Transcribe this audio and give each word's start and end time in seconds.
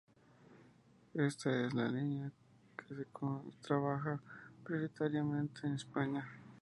Esta 1.13 1.63
es 1.67 1.75
la 1.75 1.87
línea 1.87 2.31
con 3.11 3.43
que 3.43 3.51
se 3.53 3.59
trabaja 3.67 4.19
prioritariamente 4.63 5.67
en 5.67 5.73
España. 5.75 6.27